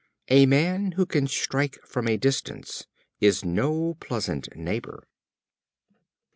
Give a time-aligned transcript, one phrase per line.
[0.29, 2.87] A man who can strike from a distance
[3.19, 5.07] is no pleasant neighbor.